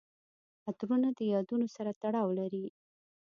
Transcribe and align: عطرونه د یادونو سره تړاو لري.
عطرونه 0.67 1.09
د 1.17 1.19
یادونو 1.33 1.67
سره 1.75 1.91
تړاو 2.01 2.27
لري. 2.39 2.65